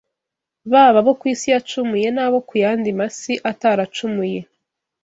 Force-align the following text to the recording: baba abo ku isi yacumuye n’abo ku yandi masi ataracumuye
baba 0.71 0.97
abo 1.01 1.11
ku 1.19 1.23
isi 1.33 1.47
yacumuye 1.53 2.07
n’abo 2.15 2.37
ku 2.47 2.53
yandi 2.63 2.89
masi 2.99 3.33
ataracumuye 3.51 4.39